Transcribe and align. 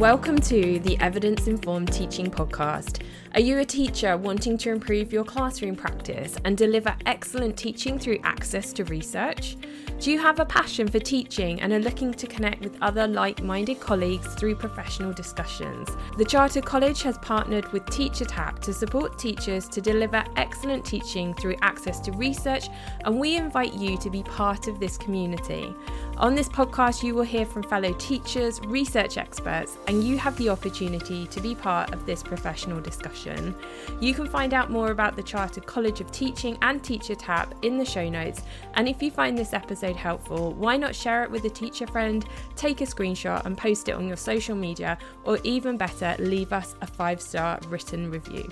Welcome 0.00 0.38
to 0.38 0.78
the 0.78 0.98
Evidence 1.00 1.46
Informed 1.46 1.92
Teaching 1.92 2.30
Podcast. 2.30 3.02
Are 3.34 3.40
you 3.40 3.58
a 3.58 3.66
teacher 3.66 4.16
wanting 4.16 4.56
to 4.56 4.70
improve 4.70 5.12
your 5.12 5.24
classroom 5.24 5.76
practice 5.76 6.38
and 6.46 6.56
deliver 6.56 6.96
excellent 7.04 7.58
teaching 7.58 7.98
through 7.98 8.18
access 8.24 8.72
to 8.72 8.84
research? 8.84 9.58
Do 10.00 10.10
you 10.10 10.18
have 10.18 10.40
a 10.40 10.46
passion 10.46 10.88
for 10.88 10.98
teaching 10.98 11.60
and 11.60 11.74
are 11.74 11.78
looking 11.78 12.14
to 12.14 12.26
connect 12.26 12.62
with 12.62 12.78
other 12.80 13.06
like 13.06 13.42
minded 13.42 13.78
colleagues 13.78 14.34
through 14.36 14.54
professional 14.54 15.12
discussions? 15.12 15.90
The 16.16 16.24
Charter 16.24 16.62
College 16.62 17.02
has 17.02 17.18
partnered 17.18 17.70
with 17.72 17.84
TeacherTapp 17.84 18.60
to 18.60 18.72
support 18.72 19.18
teachers 19.18 19.68
to 19.68 19.82
deliver 19.82 20.24
excellent 20.36 20.86
teaching 20.86 21.34
through 21.34 21.56
access 21.60 22.00
to 22.00 22.12
research, 22.12 22.68
and 23.04 23.20
we 23.20 23.36
invite 23.36 23.74
you 23.74 23.98
to 23.98 24.08
be 24.08 24.22
part 24.22 24.66
of 24.66 24.80
this 24.80 24.96
community. 24.96 25.74
On 26.20 26.34
this 26.34 26.50
podcast, 26.50 27.02
you 27.02 27.14
will 27.14 27.22
hear 27.22 27.46
from 27.46 27.62
fellow 27.62 27.94
teachers, 27.94 28.60
research 28.66 29.16
experts, 29.16 29.78
and 29.86 30.04
you 30.04 30.18
have 30.18 30.36
the 30.36 30.50
opportunity 30.50 31.26
to 31.28 31.40
be 31.40 31.54
part 31.54 31.94
of 31.94 32.04
this 32.04 32.22
professional 32.22 32.78
discussion. 32.78 33.54
You 34.02 34.12
can 34.12 34.28
find 34.28 34.52
out 34.52 34.70
more 34.70 34.90
about 34.90 35.16
the 35.16 35.22
Chartered 35.22 35.64
College 35.64 36.02
of 36.02 36.12
Teaching 36.12 36.58
and 36.60 36.82
TeacherTapp 36.82 37.64
in 37.64 37.78
the 37.78 37.86
show 37.86 38.06
notes. 38.06 38.42
And 38.74 38.86
if 38.86 39.02
you 39.02 39.10
find 39.10 39.38
this 39.38 39.54
episode 39.54 39.96
helpful, 39.96 40.52
why 40.52 40.76
not 40.76 40.94
share 40.94 41.24
it 41.24 41.30
with 41.30 41.46
a 41.46 41.48
teacher 41.48 41.86
friend, 41.86 42.22
take 42.54 42.82
a 42.82 42.84
screenshot 42.84 43.46
and 43.46 43.56
post 43.56 43.88
it 43.88 43.92
on 43.92 44.06
your 44.06 44.18
social 44.18 44.54
media, 44.54 44.98
or 45.24 45.38
even 45.42 45.78
better, 45.78 46.16
leave 46.18 46.52
us 46.52 46.74
a 46.82 46.86
five 46.86 47.22
star 47.22 47.58
written 47.68 48.10
review. 48.10 48.46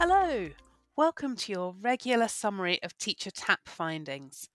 Hello, 0.00 0.50
welcome 0.96 1.36
to 1.36 1.52
your 1.52 1.76
regular 1.80 2.26
summary 2.26 2.82
of 2.82 2.98
TeacherTapp 2.98 3.58
findings. 3.66 4.48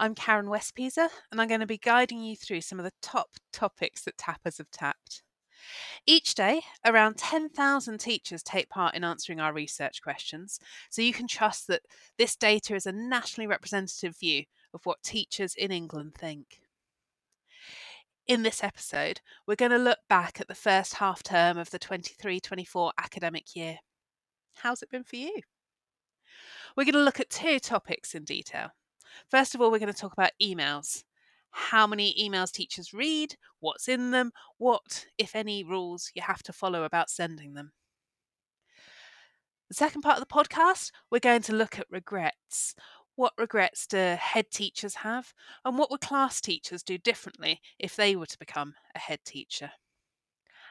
I'm 0.00 0.14
Karen 0.14 0.46
Wespieser, 0.46 1.08
and 1.32 1.40
I'm 1.40 1.48
going 1.48 1.58
to 1.58 1.66
be 1.66 1.76
guiding 1.76 2.22
you 2.22 2.36
through 2.36 2.60
some 2.60 2.78
of 2.78 2.84
the 2.84 2.92
top 3.02 3.30
topics 3.52 4.02
that 4.02 4.16
tappers 4.16 4.58
have 4.58 4.70
tapped. 4.70 5.24
Each 6.06 6.36
day, 6.36 6.62
around 6.86 7.16
10,000 7.16 7.98
teachers 7.98 8.44
take 8.44 8.68
part 8.68 8.94
in 8.94 9.02
answering 9.02 9.40
our 9.40 9.52
research 9.52 10.00
questions, 10.00 10.60
so 10.88 11.02
you 11.02 11.12
can 11.12 11.26
trust 11.26 11.66
that 11.66 11.82
this 12.16 12.36
data 12.36 12.76
is 12.76 12.86
a 12.86 12.92
nationally 12.92 13.48
representative 13.48 14.16
view 14.16 14.44
of 14.72 14.86
what 14.86 15.02
teachers 15.02 15.56
in 15.56 15.72
England 15.72 16.14
think. 16.14 16.60
In 18.28 18.44
this 18.44 18.62
episode, 18.62 19.20
we're 19.48 19.56
going 19.56 19.72
to 19.72 19.78
look 19.78 19.98
back 20.08 20.40
at 20.40 20.46
the 20.46 20.54
first 20.54 20.94
half 20.94 21.24
term 21.24 21.58
of 21.58 21.70
the 21.70 21.78
23 21.78 22.38
24 22.38 22.92
academic 22.98 23.56
year. 23.56 23.78
How's 24.54 24.80
it 24.80 24.90
been 24.90 25.02
for 25.02 25.16
you? 25.16 25.40
We're 26.76 26.84
going 26.84 26.92
to 26.92 27.02
look 27.02 27.18
at 27.18 27.30
two 27.30 27.58
topics 27.58 28.14
in 28.14 28.22
detail 28.22 28.70
First 29.30 29.54
of 29.54 29.60
all, 29.60 29.70
we're 29.70 29.78
going 29.78 29.92
to 29.92 29.98
talk 29.98 30.12
about 30.12 30.32
emails. 30.42 31.04
How 31.50 31.86
many 31.86 32.14
emails 32.20 32.52
teachers 32.52 32.92
read, 32.92 33.36
what's 33.60 33.88
in 33.88 34.10
them, 34.10 34.32
what, 34.58 35.06
if 35.16 35.34
any, 35.34 35.64
rules 35.64 36.10
you 36.14 36.22
have 36.22 36.42
to 36.44 36.52
follow 36.52 36.84
about 36.84 37.10
sending 37.10 37.54
them. 37.54 37.72
The 39.68 39.74
second 39.74 40.02
part 40.02 40.18
of 40.18 40.26
the 40.26 40.34
podcast, 40.34 40.92
we're 41.10 41.18
going 41.18 41.42
to 41.42 41.54
look 41.54 41.78
at 41.78 41.90
regrets. 41.90 42.74
What 43.16 43.32
regrets 43.36 43.86
do 43.86 44.16
head 44.18 44.50
teachers 44.50 44.94
have, 44.96 45.34
and 45.64 45.76
what 45.76 45.90
would 45.90 46.00
class 46.00 46.40
teachers 46.40 46.82
do 46.82 46.98
differently 46.98 47.60
if 47.78 47.96
they 47.96 48.14
were 48.14 48.26
to 48.26 48.38
become 48.38 48.74
a 48.94 48.98
head 48.98 49.20
teacher? 49.24 49.72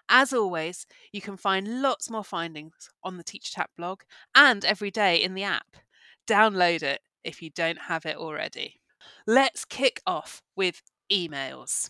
As 0.10 0.32
always, 0.32 0.88
you 1.12 1.20
can 1.20 1.36
find 1.36 1.82
lots 1.82 2.10
more 2.10 2.24
findings 2.24 2.90
on 3.04 3.18
the 3.18 3.24
TeacherTapp 3.24 3.68
blog 3.78 4.04
and 4.34 4.64
every 4.64 4.90
day 4.90 5.18
in 5.18 5.34
the 5.34 5.44
app. 5.44 5.76
Download 6.26 6.82
it 6.82 7.02
if 7.28 7.42
you 7.42 7.50
don't 7.50 7.78
have 7.78 8.06
it 8.06 8.18
already. 8.18 8.80
Let's 9.28 9.66
kick 9.66 10.02
off 10.08 10.42
with 10.56 10.82
emails. 11.12 11.90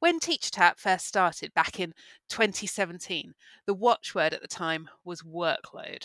When 0.00 0.20
TeacherTapp 0.20 0.78
first 0.78 1.06
started 1.06 1.52
back 1.54 1.80
in 1.80 1.92
2017, 2.30 3.34
the 3.66 3.74
watchword 3.74 4.32
at 4.32 4.42
the 4.42 4.48
time 4.48 4.88
was 5.04 5.22
workload. 5.22 6.04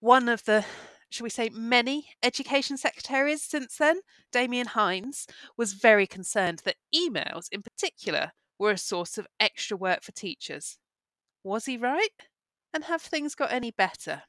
One 0.00 0.28
of 0.28 0.44
the, 0.44 0.64
shall 1.10 1.24
we 1.24 1.30
say, 1.30 1.48
many 1.48 2.10
education 2.22 2.76
secretaries 2.76 3.42
since 3.42 3.76
then, 3.76 4.00
Damian 4.30 4.68
Hinds, 4.68 5.26
was 5.56 5.72
very 5.72 6.06
concerned 6.06 6.60
that 6.64 6.76
emails 6.94 7.46
in 7.50 7.62
particular 7.62 8.32
were 8.58 8.72
a 8.72 8.78
source 8.78 9.18
of 9.18 9.26
extra 9.40 9.76
work 9.76 10.02
for 10.02 10.12
teachers. 10.12 10.78
Was 11.42 11.64
he 11.64 11.76
right? 11.76 12.08
And 12.74 12.84
have 12.84 13.00
things 13.00 13.34
got 13.34 13.52
any 13.52 13.70
better? 13.70 14.24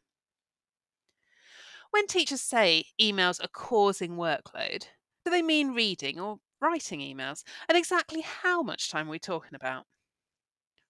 When 1.91 2.07
teachers 2.07 2.41
say 2.41 2.85
emails 3.01 3.43
are 3.43 3.47
causing 3.47 4.11
workload, 4.11 4.87
do 5.25 5.31
they 5.31 5.41
mean 5.41 5.73
reading 5.73 6.19
or 6.19 6.39
writing 6.59 6.99
emails? 6.99 7.43
And 7.67 7.77
exactly 7.77 8.21
how 8.21 8.61
much 8.61 8.89
time 8.89 9.07
are 9.07 9.11
we 9.11 9.19
talking 9.19 9.55
about? 9.55 9.85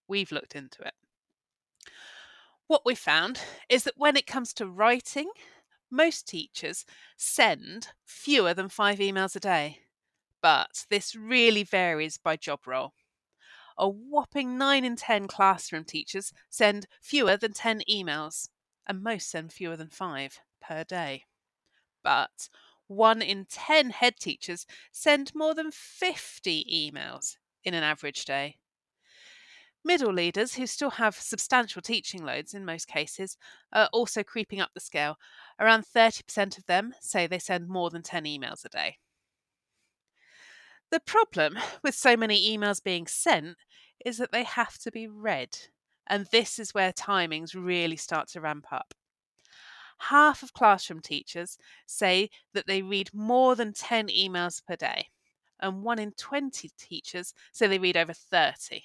We've 0.08 0.32
looked 0.32 0.56
into 0.56 0.82
it. 0.82 0.94
What 2.68 2.86
we 2.86 2.96
found 2.96 3.40
is 3.70 3.84
that 3.86 3.98
when 3.98 4.18
it 4.18 4.28
comes 4.28 4.54
to 4.56 4.68
writing, 4.68 5.30
most 5.90 6.28
teachers 6.28 6.86
send 7.18 7.90
fewer 8.06 8.54
than 8.54 8.70
five 8.70 9.00
emails 9.00 9.36
a 9.36 9.40
day. 9.40 9.80
But 10.42 10.86
this 10.90 11.16
really 11.16 11.64
varies 11.64 12.18
by 12.18 12.36
job 12.36 12.68
role. 12.68 12.94
A 13.78 13.90
whopping 13.90 14.58
9 14.58 14.86
in 14.86 14.96
10 14.96 15.28
classroom 15.28 15.86
teachers 15.86 16.34
send 16.50 16.88
fewer 17.02 17.38
than 17.38 17.54
10 17.54 17.82
emails, 17.90 18.50
and 18.86 19.02
most 19.02 19.30
send 19.30 19.54
fewer 19.54 19.78
than 19.78 19.90
five 19.90 20.42
per 20.62 20.84
day. 20.84 21.26
But 22.04 22.50
one 22.88 23.22
in 23.22 23.46
10 23.46 23.92
head 23.92 24.16
teachers 24.20 24.66
send 24.92 25.32
more 25.36 25.54
than 25.54 25.72
50 25.72 26.92
emails 26.94 27.38
in 27.64 27.74
an 27.74 27.84
average 27.84 28.26
day. 28.26 28.58
Middle 29.86 30.12
leaders, 30.12 30.56
who 30.56 30.68
still 30.68 30.90
have 30.90 31.16
substantial 31.16 31.82
teaching 31.82 32.24
loads 32.24 32.54
in 32.54 32.66
most 32.66 32.88
cases, 32.88 33.38
are 33.72 33.90
also 33.94 34.24
creeping 34.24 34.60
up 34.60 34.72
the 34.74 34.80
scale. 34.80 35.18
Around 35.60 35.86
30% 35.86 36.58
of 36.58 36.66
them 36.66 36.94
say 37.00 37.28
they 37.28 37.40
send 37.40 37.70
more 37.70 37.90
than 37.90 38.02
10 38.02 38.26
emails 38.26 38.66
a 38.66 38.70
day. 38.70 38.98
The 40.92 41.00
problem 41.00 41.58
with 41.84 41.96
so 41.96 42.18
many 42.18 42.58
emails 42.58 42.84
being 42.84 43.08
sent 43.08 43.56
is 44.04 44.18
that 44.18 44.32
they 44.32 44.44
have 44.44 44.78
to 44.80 44.92
be 44.92 45.08
read, 45.08 45.58
and 46.08 46.26
this 46.32 46.58
is 46.58 46.74
where 46.74 46.92
timings 46.92 47.54
really 47.56 47.96
start 47.96 48.28
to 48.30 48.42
ramp 48.42 48.66
up 48.72 48.94
half 50.00 50.44
of 50.44 50.54
classroom 50.54 51.02
teachers 51.02 51.58
say 51.86 52.30
that 52.54 52.68
they 52.68 52.82
read 52.82 53.10
more 53.14 53.56
than 53.56 53.74
10 53.74 54.08
emails 54.08 54.66
per 54.66 54.76
day, 54.76 55.08
and 55.60 55.84
1 55.84 56.00
in 56.00 56.12
20 56.14 56.70
teachers 56.78 57.34
say 57.52 57.68
they 57.68 57.80
read 57.80 57.98
over 57.98 58.14
30. 58.14 58.82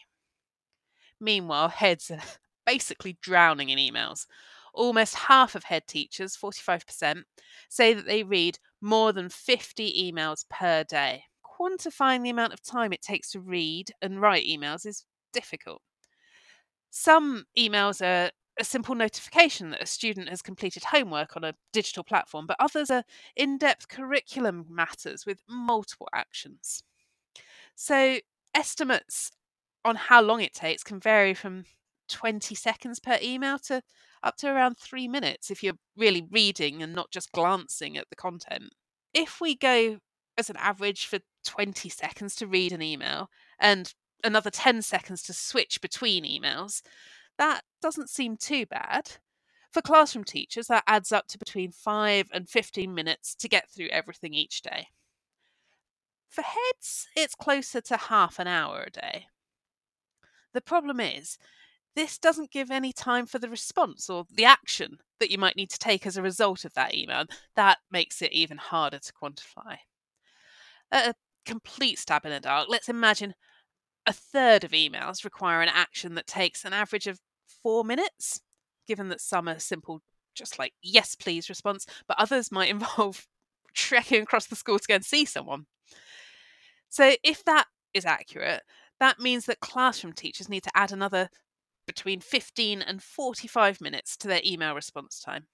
Meanwhile, 1.20 1.68
heads 1.68 2.10
are 2.10 2.20
basically 2.66 3.16
drowning 3.22 3.70
in 3.70 3.78
emails. 3.78 4.26
Almost 4.72 5.14
half 5.14 5.54
of 5.54 5.64
head 5.64 5.86
teachers, 5.86 6.36
45%, 6.36 7.22
say 7.68 7.94
that 7.94 8.06
they 8.06 8.24
read 8.24 8.58
more 8.80 9.12
than 9.12 9.28
50 9.28 10.12
emails 10.12 10.44
per 10.50 10.82
day. 10.82 11.22
Quantifying 11.44 12.24
the 12.24 12.30
amount 12.30 12.52
of 12.52 12.62
time 12.62 12.92
it 12.92 13.00
takes 13.00 13.30
to 13.30 13.40
read 13.40 13.92
and 14.02 14.20
write 14.20 14.46
emails 14.46 14.84
is 14.84 15.04
difficult. 15.32 15.80
Some 16.90 17.44
emails 17.56 18.04
are 18.04 18.30
a 18.58 18.64
simple 18.64 18.94
notification 18.94 19.70
that 19.70 19.82
a 19.82 19.86
student 19.86 20.28
has 20.28 20.42
completed 20.42 20.84
homework 20.84 21.36
on 21.36 21.44
a 21.44 21.54
digital 21.72 22.04
platform, 22.04 22.46
but 22.46 22.56
others 22.60 22.90
are 22.90 23.04
in 23.36 23.58
depth 23.58 23.88
curriculum 23.88 24.66
matters 24.68 25.26
with 25.26 25.42
multiple 25.48 26.08
actions. 26.14 26.82
So, 27.74 28.18
estimates 28.54 29.32
on 29.84 29.96
how 29.96 30.22
long 30.22 30.40
it 30.40 30.54
takes 30.54 30.84
can 30.84 31.00
vary 31.00 31.34
from 31.34 31.64
20 32.08 32.54
seconds 32.54 33.00
per 33.00 33.18
email 33.22 33.58
to 33.58 33.82
up 34.22 34.36
to 34.36 34.48
around 34.48 34.78
three 34.78 35.08
minutes 35.08 35.50
if 35.50 35.62
you're 35.62 35.78
really 35.96 36.26
reading 36.30 36.82
and 36.82 36.94
not 36.94 37.10
just 37.10 37.32
glancing 37.32 37.96
at 37.96 38.08
the 38.08 38.16
content. 38.16 38.72
If 39.12 39.40
we 39.40 39.54
go 39.54 39.98
as 40.38 40.50
an 40.50 40.56
average 40.56 41.06
for 41.06 41.18
20 41.44 41.88
seconds 41.88 42.34
to 42.36 42.46
read 42.46 42.72
an 42.72 42.82
email 42.82 43.28
and 43.58 43.92
another 44.22 44.50
10 44.50 44.82
seconds 44.82 45.22
to 45.24 45.32
switch 45.32 45.80
between 45.80 46.24
emails, 46.24 46.82
that 47.38 47.62
doesn't 47.82 48.10
seem 48.10 48.36
too 48.36 48.66
bad. 48.66 49.12
For 49.72 49.82
classroom 49.82 50.24
teachers, 50.24 50.68
that 50.68 50.84
adds 50.86 51.10
up 51.10 51.26
to 51.28 51.38
between 51.38 51.72
5 51.72 52.28
and 52.32 52.48
15 52.48 52.94
minutes 52.94 53.34
to 53.36 53.48
get 53.48 53.68
through 53.68 53.88
everything 53.88 54.32
each 54.32 54.62
day. 54.62 54.88
For 56.28 56.42
heads, 56.42 57.08
it's 57.16 57.34
closer 57.34 57.80
to 57.80 57.96
half 57.96 58.38
an 58.38 58.46
hour 58.46 58.84
a 58.86 58.90
day. 58.90 59.26
The 60.52 60.60
problem 60.60 61.00
is, 61.00 61.38
this 61.96 62.18
doesn't 62.18 62.50
give 62.50 62.70
any 62.70 62.92
time 62.92 63.26
for 63.26 63.38
the 63.38 63.48
response 63.48 64.10
or 64.10 64.26
the 64.32 64.44
action 64.44 64.98
that 65.20 65.30
you 65.30 65.38
might 65.38 65.56
need 65.56 65.70
to 65.70 65.78
take 65.78 66.06
as 66.06 66.16
a 66.16 66.22
result 66.22 66.64
of 66.64 66.74
that 66.74 66.94
email. 66.94 67.24
That 67.56 67.78
makes 67.90 68.20
it 68.22 68.32
even 68.32 68.58
harder 68.58 68.98
to 68.98 69.12
quantify. 69.12 69.78
A 70.90 71.14
complete 71.44 71.98
stab 71.98 72.24
in 72.24 72.32
the 72.32 72.40
dark, 72.40 72.68
let's 72.68 72.88
imagine 72.88 73.34
a 74.06 74.12
third 74.12 74.64
of 74.64 74.72
emails 74.72 75.24
require 75.24 75.62
an 75.62 75.70
action 75.72 76.14
that 76.14 76.26
takes 76.26 76.64
an 76.64 76.72
average 76.72 77.06
of 77.06 77.20
four 77.62 77.84
minutes, 77.84 78.40
given 78.86 79.08
that 79.08 79.20
some 79.20 79.48
are 79.48 79.58
simple, 79.58 80.02
just 80.34 80.58
like 80.58 80.74
yes, 80.82 81.14
please 81.14 81.48
response, 81.48 81.86
but 82.08 82.18
others 82.18 82.52
might 82.52 82.70
involve 82.70 83.26
trekking 83.74 84.22
across 84.22 84.46
the 84.46 84.56
school 84.56 84.78
to 84.78 84.86
go 84.88 84.94
and 84.96 85.04
see 85.04 85.24
someone. 85.24 85.66
So, 86.88 87.14
if 87.22 87.44
that 87.44 87.66
is 87.92 88.04
accurate, 88.06 88.62
That 89.00 89.18
means 89.20 89.46
that 89.46 89.60
classroom 89.60 90.12
teachers 90.14 90.48
need 90.48 90.62
to 90.64 90.70
add 90.76 90.92
another 90.92 91.28
between 91.86 92.20
15 92.20 92.82
and 92.82 93.02
45 93.02 93.80
minutes 93.80 94.16
to 94.18 94.28
their 94.28 94.40
email 94.44 94.74
response 94.74 95.20
time. 95.20 95.48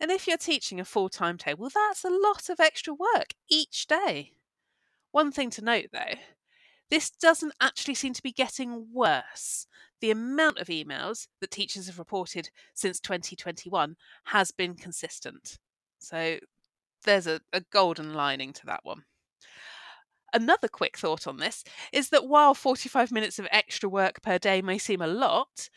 And 0.00 0.10
if 0.10 0.26
you're 0.26 0.36
teaching 0.36 0.80
a 0.80 0.84
full 0.84 1.08
timetable, 1.08 1.70
that's 1.70 2.04
a 2.04 2.10
lot 2.10 2.48
of 2.50 2.60
extra 2.60 2.94
work 2.94 3.34
each 3.48 3.86
day. 3.86 4.32
One 5.12 5.32
thing 5.32 5.50
to 5.50 5.62
note 5.64 5.86
though, 5.92 6.14
this 6.92 7.08
doesn't 7.08 7.54
actually 7.58 7.94
seem 7.94 8.12
to 8.12 8.22
be 8.22 8.32
getting 8.32 8.86
worse. 8.92 9.66
The 10.02 10.10
amount 10.10 10.58
of 10.58 10.66
emails 10.66 11.26
that 11.40 11.50
teachers 11.50 11.86
have 11.86 11.98
reported 11.98 12.50
since 12.74 13.00
2021 13.00 13.96
has 14.24 14.50
been 14.50 14.74
consistent. 14.74 15.58
So 16.00 16.36
there's 17.06 17.26
a, 17.26 17.40
a 17.50 17.62
golden 17.72 18.12
lining 18.12 18.52
to 18.52 18.66
that 18.66 18.80
one. 18.82 19.04
Another 20.34 20.68
quick 20.68 20.98
thought 20.98 21.26
on 21.26 21.38
this 21.38 21.64
is 21.94 22.10
that 22.10 22.28
while 22.28 22.52
45 22.52 23.10
minutes 23.10 23.38
of 23.38 23.48
extra 23.50 23.88
work 23.88 24.20
per 24.20 24.36
day 24.36 24.60
may 24.60 24.76
seem 24.76 25.00
a 25.00 25.06
lot, 25.06 25.70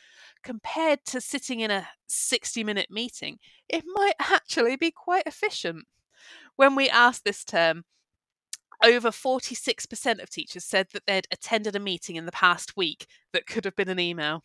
compared 0.44 1.00
to 1.06 1.22
sitting 1.22 1.62
in 1.62 1.72
a 1.72 1.88
60 2.08 2.62
minute 2.66 2.92
meeting, 2.92 3.40
it 3.70 3.86
might 3.88 4.16
actually 4.20 4.76
be 4.76 4.92
quite 4.92 5.24
efficient. 5.26 5.86
When 6.58 6.76
we 6.76 6.90
asked 6.90 7.24
this 7.24 7.46
term, 7.46 7.86
over 8.86 9.10
46% 9.10 10.22
of 10.22 10.30
teachers 10.30 10.64
said 10.64 10.88
that 10.94 11.04
they'd 11.08 11.28
attended 11.32 11.76
a 11.76 11.80
meeting 11.80 12.16
in 12.16 12.26
the 12.26 12.32
past 12.32 12.78
week 12.78 13.08
that 13.34 13.48
could 13.48 13.66
have 13.66 13.76
been 13.76 13.90
an 13.90 14.00
email. 14.00 14.44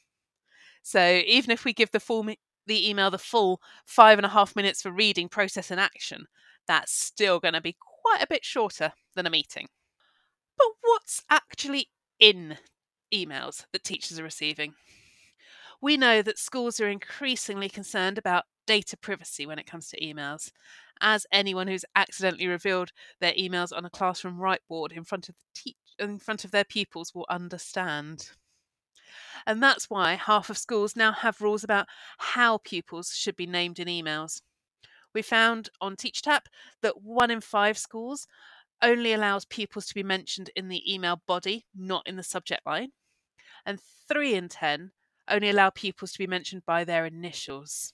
So 0.82 1.20
even 1.26 1.50
if 1.50 1.64
we 1.64 1.72
give 1.72 1.90
the 1.90 2.00
full 2.00 2.26
the 2.66 2.88
email 2.88 3.10
the 3.10 3.18
full 3.18 3.60
five 3.84 4.18
and 4.18 4.26
a 4.26 4.30
half 4.30 4.56
minutes 4.56 4.82
for 4.82 4.90
reading, 4.90 5.28
process, 5.28 5.70
and 5.70 5.80
action, 5.80 6.26
that's 6.66 6.92
still 6.92 7.40
going 7.40 7.54
to 7.54 7.60
be 7.60 7.76
quite 8.02 8.22
a 8.22 8.28
bit 8.28 8.44
shorter 8.44 8.92
than 9.14 9.26
a 9.26 9.30
meeting. 9.30 9.66
But 10.56 10.68
what's 10.82 11.22
actually 11.30 11.88
in 12.18 12.56
emails 13.12 13.64
that 13.72 13.84
teachers 13.84 14.18
are 14.18 14.24
receiving? 14.24 14.74
We 15.82 15.96
know 15.96 16.22
that 16.22 16.38
schools 16.38 16.80
are 16.80 16.88
increasingly 16.88 17.68
concerned 17.68 18.18
about 18.18 18.44
data 18.66 18.96
privacy 18.96 19.46
when 19.46 19.58
it 19.58 19.66
comes 19.66 19.88
to 19.88 20.00
emails, 20.00 20.52
as 21.00 21.26
anyone 21.32 21.68
who's 21.68 21.84
accidentally 21.96 22.46
revealed 22.46 22.92
their 23.20 23.32
emails 23.32 23.76
on 23.76 23.84
a 23.84 23.90
classroom 23.90 24.38
whiteboard 24.38 24.92
in 24.92 25.04
front 25.04 25.28
of 25.28 25.36
te- 25.54 25.76
in 25.98 26.18
front 26.18 26.44
of 26.44 26.50
their 26.50 26.64
pupils 26.64 27.14
will 27.14 27.26
understand. 27.28 28.30
And 29.46 29.62
that's 29.62 29.88
why 29.88 30.14
half 30.14 30.50
of 30.50 30.58
schools 30.58 30.96
now 30.96 31.12
have 31.12 31.40
rules 31.40 31.64
about 31.64 31.86
how 32.18 32.58
pupils 32.58 33.14
should 33.14 33.36
be 33.36 33.46
named 33.46 33.78
in 33.78 33.88
emails. 33.88 34.42
We 35.14 35.22
found 35.22 35.70
on 35.80 35.96
TeacherTapp 35.96 36.46
that 36.82 37.02
one 37.02 37.30
in 37.30 37.40
five 37.40 37.76
schools 37.76 38.26
only 38.82 39.12
allows 39.12 39.44
pupils 39.44 39.86
to 39.86 39.94
be 39.94 40.02
mentioned 40.02 40.50
in 40.56 40.68
the 40.68 40.92
email 40.92 41.20
body, 41.26 41.66
not 41.74 42.06
in 42.06 42.16
the 42.16 42.22
subject 42.22 42.64
line. 42.64 42.92
And 43.66 43.80
three 44.08 44.34
in 44.34 44.48
10 44.48 44.92
only 45.28 45.50
allow 45.50 45.70
pupils 45.70 46.12
to 46.12 46.18
be 46.18 46.26
mentioned 46.26 46.64
by 46.64 46.84
their 46.84 47.04
initials. 47.04 47.92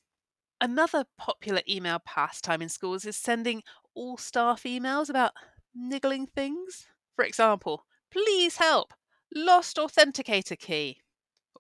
Another 0.61 1.05
popular 1.19 1.61
email 1.69 1.99
pastime 1.99 2.62
in 2.62 2.69
schools 2.69 3.05
is 3.05 3.17
sending 3.17 3.62
all 3.94 4.17
staff 4.17 4.62
emails 4.62 5.11
about 5.11 5.32
niggling 5.75 6.26
things. 6.26 6.87
For 7.14 7.25
example, 7.25 7.85
please 8.11 8.56
help, 8.56 8.94
lost 9.35 9.76
authenticator 9.76 10.58
key. 10.58 11.00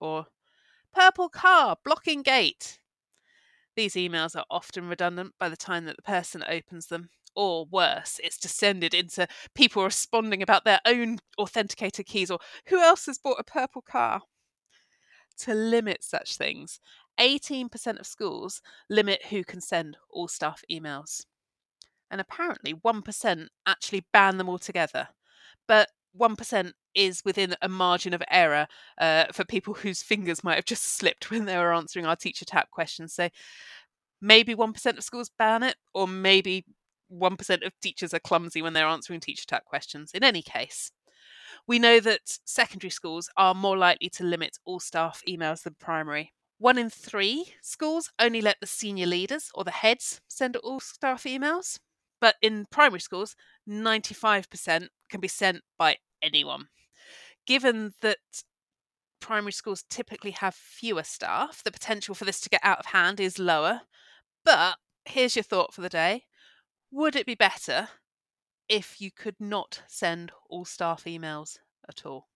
Or 0.00 0.26
purple 0.94 1.28
car 1.28 1.76
blocking 1.84 2.22
gate. 2.22 2.78
These 3.76 3.94
emails 3.94 4.34
are 4.34 4.46
often 4.50 4.88
redundant 4.88 5.34
by 5.38 5.50
the 5.50 5.56
time 5.56 5.84
that 5.84 5.96
the 5.96 6.02
person 6.02 6.42
opens 6.48 6.86
them, 6.86 7.10
or 7.34 7.66
worse, 7.66 8.18
it's 8.24 8.38
descended 8.38 8.94
into 8.94 9.28
people 9.54 9.84
responding 9.84 10.42
about 10.42 10.64
their 10.64 10.80
own 10.86 11.18
authenticator 11.38 12.04
keys 12.04 12.30
or 12.30 12.38
who 12.68 12.80
else 12.80 13.04
has 13.04 13.18
bought 13.18 13.38
a 13.38 13.44
purple 13.44 13.82
car. 13.82 14.22
To 15.40 15.54
limit 15.54 16.02
such 16.02 16.38
things, 16.38 16.80
18% 17.18 17.98
of 17.98 18.06
schools 18.06 18.62
limit 18.88 19.26
who 19.26 19.44
can 19.44 19.60
send 19.60 19.96
all 20.10 20.28
staff 20.28 20.62
emails. 20.70 21.24
And 22.10 22.20
apparently, 22.20 22.74
1% 22.74 23.46
actually 23.66 24.06
ban 24.12 24.38
them 24.38 24.48
altogether. 24.48 25.08
But 25.66 25.88
1% 26.18 26.72
is 26.94 27.22
within 27.24 27.54
a 27.60 27.68
margin 27.68 28.14
of 28.14 28.22
error 28.30 28.66
uh, 28.98 29.26
for 29.32 29.44
people 29.44 29.74
whose 29.82 30.02
fingers 30.02 30.44
might 30.44 30.56
have 30.56 30.64
just 30.64 30.96
slipped 30.96 31.30
when 31.30 31.44
they 31.44 31.56
were 31.56 31.74
answering 31.74 32.06
our 32.06 32.16
TeacherTapp 32.16 32.70
questions. 32.70 33.12
So 33.14 33.28
maybe 34.20 34.54
1% 34.54 34.98
of 34.98 35.04
schools 35.04 35.30
ban 35.38 35.62
it, 35.62 35.76
or 35.94 36.08
maybe 36.08 36.64
1% 37.12 37.66
of 37.66 37.72
teachers 37.80 38.14
are 38.14 38.18
clumsy 38.18 38.62
when 38.62 38.72
they're 38.72 38.86
answering 38.86 39.20
TeacherTapp 39.20 39.64
questions. 39.64 40.12
In 40.12 40.24
any 40.24 40.42
case, 40.42 40.90
we 41.66 41.78
know 41.78 42.00
that 42.00 42.20
secondary 42.44 42.90
schools 42.90 43.28
are 43.36 43.54
more 43.54 43.76
likely 43.76 44.08
to 44.10 44.24
limit 44.24 44.58
all 44.64 44.80
staff 44.80 45.22
emails 45.28 45.62
than 45.62 45.76
primary. 45.78 46.32
One 46.58 46.78
in 46.78 46.88
three 46.88 47.54
schools 47.60 48.10
only 48.18 48.40
let 48.40 48.60
the 48.60 48.66
senior 48.66 49.06
leaders 49.06 49.50
or 49.54 49.64
the 49.64 49.70
heads 49.70 50.20
send 50.28 50.56
all 50.56 50.80
staff 50.80 51.24
emails. 51.24 51.78
But 52.20 52.36
in 52.40 52.66
primary 52.70 53.00
schools, 53.00 53.36
95% 53.68 54.88
can 55.10 55.20
be 55.20 55.28
sent 55.28 55.62
by 55.76 55.98
anyone. 56.22 56.68
Given 57.46 57.92
that 58.00 58.18
primary 59.20 59.52
schools 59.52 59.84
typically 59.90 60.30
have 60.30 60.54
fewer 60.54 61.02
staff, 61.02 61.62
the 61.62 61.70
potential 61.70 62.14
for 62.14 62.24
this 62.24 62.40
to 62.40 62.48
get 62.48 62.60
out 62.64 62.78
of 62.78 62.86
hand 62.86 63.20
is 63.20 63.38
lower. 63.38 63.82
But 64.44 64.76
here's 65.04 65.36
your 65.36 65.42
thought 65.42 65.74
for 65.74 65.82
the 65.82 65.88
day 65.90 66.24
Would 66.90 67.16
it 67.16 67.26
be 67.26 67.34
better 67.34 67.88
if 68.68 69.00
you 69.00 69.10
could 69.10 69.36
not 69.38 69.82
send 69.86 70.32
all 70.48 70.64
staff 70.64 71.04
emails 71.04 71.58
at 71.86 72.06
all? 72.06 72.28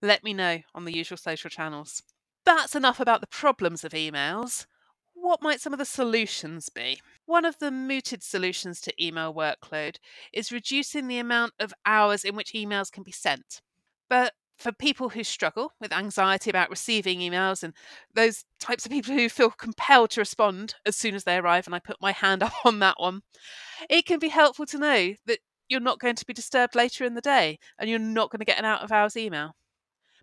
Let 0.00 0.24
me 0.24 0.32
know 0.32 0.60
on 0.74 0.84
the 0.84 0.94
usual 0.96 1.18
social 1.18 1.50
channels. 1.50 2.02
That's 2.44 2.74
enough 2.74 3.00
about 3.00 3.20
the 3.20 3.26
problems 3.26 3.84
of 3.84 3.92
emails. 3.92 4.66
What 5.14 5.40
might 5.40 5.60
some 5.60 5.72
of 5.72 5.78
the 5.78 5.86
solutions 5.86 6.68
be? 6.68 7.00
One 7.24 7.46
of 7.46 7.58
the 7.58 7.70
mooted 7.70 8.22
solutions 8.22 8.80
to 8.82 9.04
email 9.04 9.32
workload 9.32 9.96
is 10.32 10.52
reducing 10.52 11.08
the 11.08 11.18
amount 11.18 11.54
of 11.58 11.72
hours 11.86 12.24
in 12.24 12.36
which 12.36 12.52
emails 12.52 12.92
can 12.92 13.02
be 13.02 13.12
sent. 13.12 13.62
But 14.10 14.34
for 14.58 14.72
people 14.72 15.08
who 15.08 15.24
struggle 15.24 15.72
with 15.80 15.92
anxiety 15.92 16.50
about 16.50 16.70
receiving 16.70 17.20
emails 17.20 17.62
and 17.62 17.72
those 18.14 18.44
types 18.60 18.84
of 18.84 18.92
people 18.92 19.14
who 19.14 19.28
feel 19.28 19.50
compelled 19.50 20.10
to 20.10 20.20
respond 20.20 20.74
as 20.86 20.96
soon 20.96 21.14
as 21.14 21.24
they 21.24 21.38
arrive, 21.38 21.66
and 21.66 21.74
I 21.74 21.78
put 21.78 21.96
my 22.00 22.12
hand 22.12 22.42
up 22.44 22.52
on 22.64 22.78
that 22.80 23.00
one, 23.00 23.22
it 23.88 24.04
can 24.04 24.18
be 24.18 24.28
helpful 24.28 24.66
to 24.66 24.78
know 24.78 25.14
that 25.26 25.38
you're 25.68 25.80
not 25.80 25.98
going 25.98 26.16
to 26.16 26.26
be 26.26 26.34
disturbed 26.34 26.74
later 26.74 27.04
in 27.04 27.14
the 27.14 27.22
day 27.22 27.58
and 27.78 27.88
you're 27.88 27.98
not 27.98 28.30
going 28.30 28.40
to 28.40 28.44
get 28.44 28.58
an 28.58 28.66
out 28.66 28.82
of 28.82 28.92
hours 28.92 29.16
email. 29.16 29.56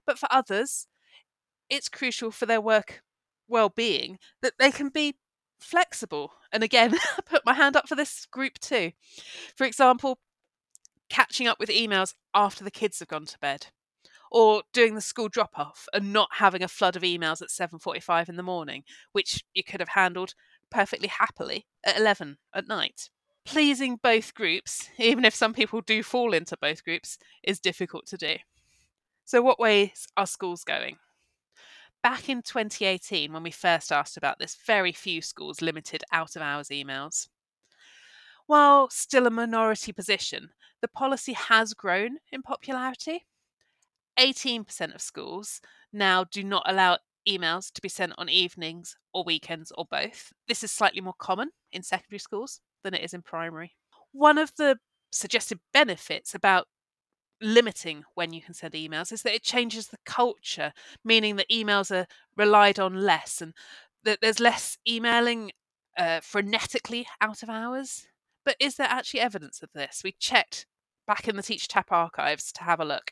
But 0.05 0.19
for 0.19 0.27
others, 0.31 0.87
it's 1.71 1.89
crucial 1.89 2.29
for 2.29 2.45
their 2.45 2.61
work 2.61 3.01
well-being 3.47 4.19
that 4.41 4.53
they 4.59 4.69
can 4.69 4.89
be 4.89 5.15
flexible. 5.59 6.33
And 6.51 6.63
again, 6.63 6.93
I 7.17 7.21
put 7.25 7.45
my 7.45 7.53
hand 7.53 7.75
up 7.75 7.87
for 7.87 7.95
this 7.95 8.27
group 8.27 8.59
too. 8.59 8.91
For 9.55 9.65
example, 9.65 10.19
catching 11.09 11.47
up 11.47 11.59
with 11.59 11.69
emails 11.69 12.13
after 12.35 12.63
the 12.63 12.71
kids 12.71 12.99
have 12.99 13.07
gone 13.07 13.25
to 13.25 13.39
bed 13.39 13.67
or 14.31 14.63
doing 14.71 14.95
the 14.95 15.01
school 15.01 15.27
drop 15.27 15.51
off 15.59 15.87
and 15.93 16.13
not 16.13 16.29
having 16.35 16.63
a 16.63 16.67
flood 16.67 16.95
of 16.95 17.03
emails 17.03 17.41
at 17.41 17.49
7:45 17.49 18.29
in 18.29 18.37
the 18.37 18.43
morning 18.43 18.83
which 19.11 19.43
you 19.53 19.61
could 19.61 19.81
have 19.81 19.89
handled 19.89 20.33
perfectly 20.69 21.09
happily 21.09 21.67
at 21.83 21.97
11 21.97 22.37
at 22.53 22.65
night 22.65 23.09
pleasing 23.43 23.97
both 23.97 24.33
groups 24.33 24.89
even 24.97 25.25
if 25.25 25.35
some 25.35 25.53
people 25.53 25.81
do 25.81 26.01
fall 26.01 26.33
into 26.33 26.55
both 26.61 26.81
groups 26.85 27.17
is 27.43 27.59
difficult 27.59 28.05
to 28.05 28.15
do 28.15 28.37
so 29.25 29.41
what 29.41 29.59
ways 29.59 30.07
are 30.15 30.25
schools 30.25 30.63
going 30.63 30.97
back 32.03 32.29
in 32.29 32.41
2018, 32.41 33.31
when 33.31 33.43
we 33.43 33.51
first 33.51 33.91
asked 33.91 34.17
about 34.17 34.39
this, 34.39 34.57
very 34.65 34.91
few 34.91 35.21
schools 35.21 35.61
limited 35.61 36.03
out 36.11 36.35
of 36.35 36.41
hours 36.41 36.69
emails. 36.69 37.27
While 38.47 38.89
still 38.89 39.27
a 39.27 39.29
minority 39.29 39.91
position, 39.91 40.49
the 40.81 40.87
policy 40.87 41.33
has 41.33 41.73
grown 41.73 42.17
in 42.31 42.41
popularity. 42.41 43.25
18% 44.19 44.93
of 44.93 45.01
schools 45.01 45.61
now 45.93 46.23
do 46.25 46.43
not 46.43 46.63
allow 46.65 46.97
emails 47.27 47.71
to 47.71 47.81
be 47.81 47.89
sent 47.89 48.13
on 48.17 48.29
evenings 48.29 48.95
or 49.13 49.23
weekends 49.23 49.71
or 49.77 49.85
both. 49.89 50.33
This 50.47 50.63
is 50.63 50.71
slightly 50.71 51.01
more 51.01 51.13
common 51.17 51.51
in 51.71 51.83
secondary 51.83 52.19
schools 52.19 52.59
than 52.83 52.93
it 52.93 53.03
is 53.03 53.13
in 53.13 53.21
primary. 53.21 53.75
One 54.11 54.37
of 54.37 54.51
the 54.57 54.77
suggested 55.11 55.59
benefits 55.73 56.33
about 56.33 56.67
limiting 57.41 58.03
when 58.13 58.33
you 58.33 58.41
can 58.41 58.53
send 58.53 58.73
emails 58.73 59.11
is 59.11 59.23
that 59.23 59.33
it 59.33 59.43
changes 59.43 59.87
the 59.87 59.97
culture, 60.05 60.73
meaning 61.03 61.35
that 61.37 61.49
emails 61.49 61.91
are 61.91 62.07
relied 62.37 62.79
on 62.79 62.93
less 62.95 63.41
and 63.41 63.53
that 64.03 64.19
there's 64.21 64.39
less 64.39 64.77
emailing 64.87 65.51
uh, 65.97 66.19
frenetically 66.21 67.05
out 67.19 67.43
of 67.43 67.49
hours. 67.49 68.07
But 68.45 68.55
is 68.59 68.75
there 68.75 68.87
actually 68.89 69.19
evidence 69.19 69.61
of 69.61 69.69
this? 69.73 70.01
We 70.03 70.13
checked 70.13 70.65
back 71.07 71.27
in 71.27 71.35
the 71.35 71.43
TeacherTapp 71.43 71.91
archives 71.91 72.51
to 72.53 72.63
have 72.63 72.79
a 72.79 72.85
look. 72.85 73.11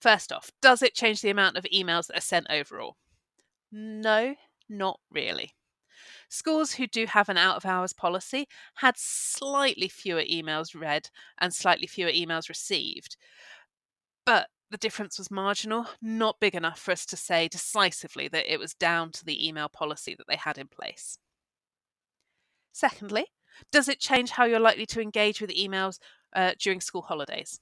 First 0.00 0.32
off, 0.32 0.50
does 0.62 0.82
it 0.82 0.94
change 0.94 1.20
the 1.20 1.30
amount 1.30 1.56
of 1.56 1.64
emails 1.74 2.06
that 2.06 2.18
are 2.18 2.22
sent 2.22 2.46
overall? 2.50 2.96
No, 3.72 4.34
not 4.68 5.00
really. 5.10 5.54
Schools 6.28 6.74
who 6.74 6.86
do 6.86 7.06
have 7.06 7.28
an 7.28 7.38
out 7.38 7.56
of 7.56 7.64
hours 7.64 7.92
policy 7.92 8.46
had 8.76 8.96
slightly 8.96 9.88
fewer 9.88 10.22
emails 10.22 10.78
read 10.78 11.08
and 11.38 11.54
slightly 11.54 11.86
fewer 11.86 12.10
emails 12.10 12.48
received. 12.48 13.16
But 14.26 14.48
the 14.70 14.76
difference 14.76 15.18
was 15.18 15.30
marginal, 15.30 15.86
not 16.02 16.40
big 16.40 16.54
enough 16.54 16.78
for 16.78 16.92
us 16.92 17.06
to 17.06 17.16
say 17.16 17.48
decisively 17.48 18.28
that 18.28 18.52
it 18.52 18.58
was 18.58 18.74
down 18.74 19.10
to 19.12 19.24
the 19.24 19.46
email 19.48 19.68
policy 19.70 20.14
that 20.14 20.26
they 20.28 20.36
had 20.36 20.58
in 20.58 20.68
place. 20.68 21.18
Secondly, 22.72 23.26
does 23.72 23.88
it 23.88 23.98
change 23.98 24.30
how 24.30 24.44
you're 24.44 24.60
likely 24.60 24.86
to 24.86 25.00
engage 25.00 25.40
with 25.40 25.50
emails 25.50 25.98
uh, 26.36 26.52
during 26.58 26.80
school 26.80 27.02
holidays? 27.02 27.60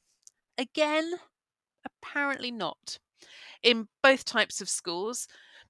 Again, 0.59 1.15
apparently 1.85 2.51
not. 2.51 2.99
In 3.63 3.89
both 4.03 4.25
types 4.25 4.61
of 4.61 4.69
schools, 4.69 5.27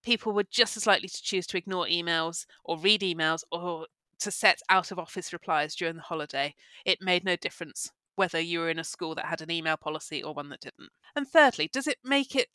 people 0.07 0.33
were 0.33 0.45
just 0.45 0.77
as 0.77 0.87
likely 0.87 1.09
to 1.09 1.23
choose 1.23 1.49
to 1.49 1.59
ignore 1.59 1.85
emails 1.87 2.47
or 2.65 2.79
read 2.79 3.01
emails 3.01 3.43
or 3.51 3.87
to 4.21 4.31
set 4.31 4.61
out 4.71 4.93
of 4.93 5.01
office 5.01 5.33
replies 5.33 5.75
during 5.75 5.97
the 5.97 6.03
holiday. 6.03 6.55
It 6.85 7.03
made 7.03 7.25
no 7.25 7.35
difference 7.35 7.91
whether 8.15 8.41
you 8.41 8.61
were 8.61 8.71
in 8.71 8.79
a 8.79 8.85
school 8.85 9.17
that 9.17 9.27
had 9.27 9.43
an 9.43 9.51
email 9.51 9.77
policy 9.77 10.23
or 10.23 10.33
one 10.33 10.49
that 10.49 10.61
didn't. 10.61 10.91
And 11.17 11.29
thirdly, 11.29 11.69
does 11.71 11.89
it 11.89 11.99
make 12.05 12.37
it 12.37 12.49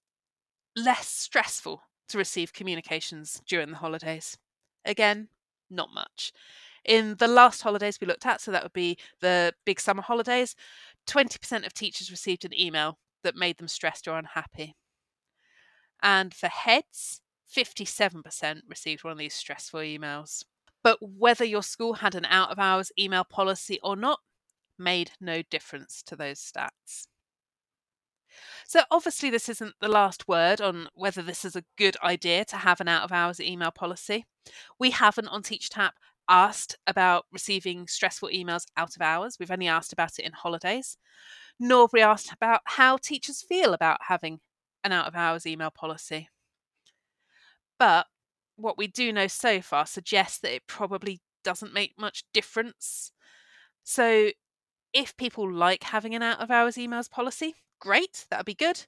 less 0.77 1.07
stressful 1.07 1.83
to 2.07 2.17
receive 2.17 2.53
communications 2.53 3.41
during 3.45 3.71
the 3.71 3.77
holidays? 3.77 4.37
Again, 4.85 5.27
not 5.69 5.89
much. 5.93 6.31
In 6.85 7.15
the 7.19 7.27
last 7.27 7.61
holidays 7.61 7.99
we 7.99 8.07
looked 8.07 8.25
at, 8.25 8.39
so 8.39 8.51
that 8.51 8.63
would 8.63 8.73
be 8.73 8.97
the 9.19 9.53
big 9.65 9.81
summer 9.81 10.01
holidays, 10.01 10.55
20% 11.05 11.65
of 11.65 11.73
teachers 11.73 12.09
received 12.09 12.45
an 12.45 12.59
email 12.59 12.97
that 13.23 13.35
made 13.35 13.57
them 13.57 13.67
stressed 13.67 14.07
or 14.07 14.17
unhappy. 14.17 14.75
And 16.01 16.33
for 16.33 16.47
heads, 16.47 17.21
57% 17.55 18.61
received 18.67 19.03
one 19.03 19.11
of 19.11 19.17
these 19.17 19.33
stressful 19.33 19.81
emails. 19.81 20.43
But 20.83 20.97
whether 21.01 21.45
your 21.45 21.63
school 21.63 21.93
had 21.93 22.15
an 22.15 22.25
out 22.25 22.49
of 22.49 22.59
hours 22.59 22.91
email 22.97 23.23
policy 23.23 23.79
or 23.83 23.95
not 23.95 24.19
made 24.79 25.11
no 25.19 25.41
difference 25.43 26.01
to 26.03 26.15
those 26.15 26.39
stats. 26.39 27.07
So, 28.67 28.81
obviously, 28.89 29.29
this 29.29 29.49
isn't 29.49 29.75
the 29.81 29.89
last 29.89 30.27
word 30.27 30.61
on 30.61 30.87
whether 30.95 31.21
this 31.21 31.43
is 31.43 31.55
a 31.55 31.65
good 31.77 31.97
idea 32.01 32.45
to 32.45 32.55
have 32.57 32.79
an 32.79 32.87
out 32.87 33.03
of 33.03 33.11
hours 33.11 33.41
email 33.41 33.71
policy. 33.71 34.25
We 34.79 34.91
haven't 34.91 35.27
on 35.27 35.43
TeachTap 35.43 35.91
asked 36.29 36.77
about 36.87 37.25
receiving 37.31 37.87
stressful 37.87 38.29
emails 38.29 38.65
out 38.77 38.95
of 38.95 39.01
hours. 39.01 39.37
We've 39.39 39.51
only 39.51 39.67
asked 39.67 39.91
about 39.91 40.17
it 40.17 40.25
in 40.25 40.31
holidays. 40.31 40.97
Nor 41.59 41.83
have 41.83 41.93
we 41.93 42.01
asked 42.01 42.31
about 42.31 42.61
how 42.65 42.97
teachers 42.97 43.41
feel 43.41 43.73
about 43.73 43.99
having 44.07 44.39
an 44.83 44.93
out 44.93 45.07
of 45.07 45.15
hours 45.15 45.45
email 45.45 45.69
policy. 45.69 46.29
But 47.81 48.05
what 48.57 48.77
we 48.77 48.85
do 48.85 49.11
know 49.11 49.25
so 49.25 49.59
far 49.59 49.87
suggests 49.87 50.37
that 50.41 50.53
it 50.53 50.67
probably 50.67 51.19
doesn't 51.43 51.73
make 51.73 51.97
much 51.97 52.25
difference. 52.31 53.11
So 53.83 54.29
if 54.93 55.17
people 55.17 55.51
like 55.51 55.85
having 55.85 56.13
an 56.13 56.21
out 56.21 56.39
of 56.39 56.51
hours 56.51 56.75
emails 56.75 57.09
policy, 57.09 57.55
great, 57.79 58.27
that'd 58.29 58.45
be 58.45 58.53
good. 58.53 58.85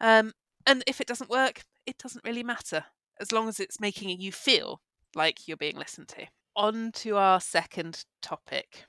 Um, 0.00 0.34
and 0.64 0.84
if 0.86 1.00
it 1.00 1.08
doesn't 1.08 1.28
work, 1.28 1.62
it 1.84 1.98
doesn't 1.98 2.24
really 2.24 2.44
matter 2.44 2.84
as 3.20 3.32
long 3.32 3.48
as 3.48 3.58
it's 3.58 3.80
making 3.80 4.20
you 4.20 4.30
feel 4.30 4.82
like 5.16 5.48
you're 5.48 5.56
being 5.56 5.76
listened 5.76 6.06
to. 6.10 6.28
On 6.54 6.92
to 6.92 7.16
our 7.16 7.40
second 7.40 8.04
topic 8.22 8.84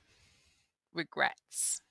regrets. 0.94 1.82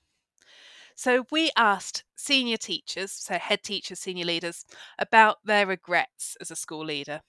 So 0.94 1.26
we 1.30 1.50
asked 1.58 2.04
senior 2.16 2.56
teachers, 2.56 3.12
so 3.12 3.34
head 3.34 3.62
teachers, 3.62 3.98
senior 3.98 4.24
leaders, 4.24 4.64
about 4.98 5.44
their 5.44 5.66
regrets 5.66 6.38
as 6.40 6.50
a 6.50 6.56
school 6.56 6.86
leader. 6.86 7.20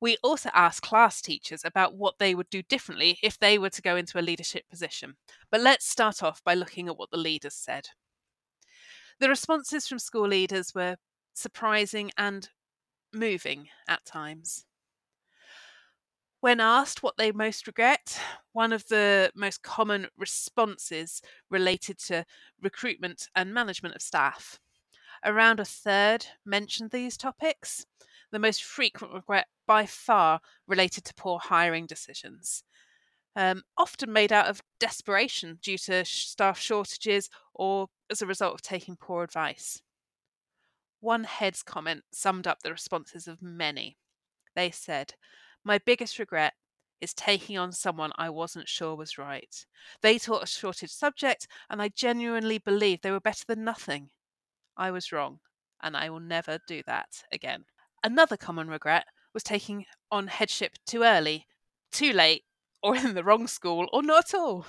We 0.00 0.16
also 0.22 0.50
asked 0.54 0.82
class 0.82 1.20
teachers 1.20 1.62
about 1.64 1.94
what 1.94 2.18
they 2.18 2.34
would 2.34 2.50
do 2.50 2.62
differently 2.62 3.18
if 3.22 3.38
they 3.38 3.58
were 3.58 3.70
to 3.70 3.82
go 3.82 3.96
into 3.96 4.18
a 4.18 4.22
leadership 4.22 4.68
position. 4.68 5.16
But 5.50 5.60
let's 5.60 5.88
start 5.88 6.22
off 6.22 6.42
by 6.44 6.54
looking 6.54 6.88
at 6.88 6.96
what 6.96 7.10
the 7.10 7.16
leaders 7.16 7.54
said. 7.54 7.88
The 9.18 9.28
responses 9.28 9.86
from 9.86 9.98
school 9.98 10.28
leaders 10.28 10.74
were 10.74 10.96
surprising 11.34 12.10
and 12.16 12.48
moving 13.12 13.68
at 13.88 14.04
times. 14.04 14.64
When 16.40 16.58
asked 16.58 17.02
what 17.02 17.18
they 17.18 17.32
most 17.32 17.66
regret, 17.66 18.18
one 18.52 18.72
of 18.72 18.86
the 18.88 19.30
most 19.34 19.62
common 19.62 20.06
responses 20.16 21.20
related 21.50 21.98
to 22.06 22.24
recruitment 22.62 23.28
and 23.36 23.52
management 23.52 23.94
of 23.94 24.00
staff. 24.00 24.58
Around 25.22 25.60
a 25.60 25.66
third 25.66 26.24
mentioned 26.46 26.92
these 26.92 27.18
topics. 27.18 27.84
The 28.32 28.38
most 28.38 28.64
frequent 28.64 29.12
regret 29.12 29.48
by 29.70 29.86
far 29.86 30.40
related 30.66 31.04
to 31.04 31.14
poor 31.14 31.38
hiring 31.38 31.86
decisions, 31.86 32.64
um, 33.36 33.62
often 33.78 34.12
made 34.12 34.32
out 34.32 34.48
of 34.48 34.62
desperation 34.80 35.60
due 35.62 35.78
to 35.78 36.04
staff 36.04 36.58
shortages 36.58 37.30
or 37.54 37.86
as 38.10 38.20
a 38.20 38.26
result 38.26 38.52
of 38.52 38.62
taking 38.62 38.96
poor 38.96 39.22
advice. 39.22 39.80
One 40.98 41.22
head's 41.22 41.62
comment 41.62 42.02
summed 42.10 42.48
up 42.48 42.64
the 42.64 42.72
responses 42.72 43.28
of 43.28 43.42
many. 43.42 43.96
They 44.56 44.72
said, 44.72 45.14
My 45.62 45.78
biggest 45.78 46.18
regret 46.18 46.54
is 47.00 47.14
taking 47.14 47.56
on 47.56 47.70
someone 47.70 48.10
I 48.18 48.28
wasn't 48.28 48.68
sure 48.68 48.96
was 48.96 49.18
right. 49.18 49.54
They 50.02 50.18
taught 50.18 50.42
a 50.42 50.46
shortage 50.46 50.90
subject, 50.90 51.46
and 51.70 51.80
I 51.80 51.90
genuinely 51.90 52.58
believed 52.58 53.04
they 53.04 53.12
were 53.12 53.20
better 53.20 53.44
than 53.46 53.62
nothing. 53.62 54.10
I 54.76 54.90
was 54.90 55.12
wrong, 55.12 55.38
and 55.80 55.96
I 55.96 56.10
will 56.10 56.18
never 56.18 56.58
do 56.66 56.82
that 56.88 57.22
again. 57.30 57.66
Another 58.02 58.36
common 58.36 58.66
regret 58.66 59.04
was 59.32 59.42
taking 59.42 59.86
on 60.10 60.28
headship 60.28 60.72
too 60.86 61.02
early, 61.02 61.46
too 61.92 62.12
late, 62.12 62.44
or 62.82 62.96
in 62.96 63.14
the 63.14 63.24
wrong 63.24 63.46
school, 63.46 63.88
or 63.92 64.02
not 64.02 64.34
at 64.34 64.38
all. 64.38 64.66